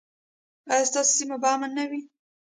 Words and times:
ایا 0.71 0.85
ستاسو 0.89 1.11
سیمه 1.19 1.37
به 1.41 1.49
امن 1.53 1.71
نه 1.77 1.85
وي؟ 1.89 2.01